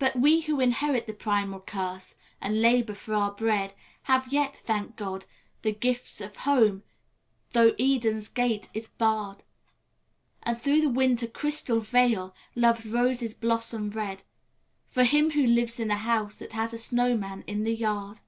But 0.00 0.16
we 0.16 0.40
who 0.40 0.58
inherit 0.58 1.06
the 1.06 1.12
primal 1.12 1.60
curse, 1.60 2.16
and 2.40 2.60
labour 2.60 2.96
for 2.96 3.14
our 3.14 3.30
bread, 3.30 3.74
Have 4.10 4.32
yet, 4.32 4.56
thank 4.56 4.96
God, 4.96 5.24
the 5.62 5.70
gift 5.72 6.20
of 6.20 6.38
Home, 6.38 6.82
though 7.50 7.72
Eden's 7.78 8.26
gate 8.26 8.68
is 8.74 8.88
barred: 8.88 9.44
And 10.42 10.60
through 10.60 10.80
the 10.80 10.88
Winter's 10.88 11.30
crystal 11.32 11.78
veil, 11.78 12.34
Love's 12.56 12.88
roses 12.92 13.34
blossom 13.34 13.88
red, 13.90 14.24
For 14.88 15.04
him 15.04 15.30
who 15.30 15.46
lives 15.46 15.78
in 15.78 15.92
a 15.92 15.96
house 15.96 16.40
that 16.40 16.50
has 16.50 16.74
a 16.74 16.76
snowman 16.78 17.44
in 17.46 17.62
the 17.62 17.72
yard. 17.72 18.18